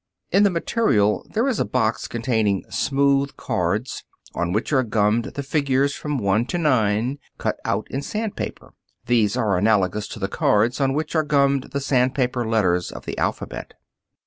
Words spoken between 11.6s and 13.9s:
the sandpaper letters of the alphabet.